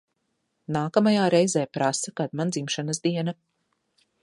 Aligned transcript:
Nākamajā 0.77 1.27
reizē 1.33 1.67
prasa, 1.77 2.15
kad 2.21 2.35
man 2.41 2.55
dzimšanas 2.57 3.03
diena. 3.07 3.39